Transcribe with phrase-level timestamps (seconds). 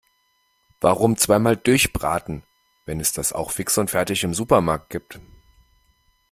[0.79, 2.41] Warum zweimal durchbraten,
[2.85, 5.19] wenn es das auch fix und fertig im Supermarkt gibt?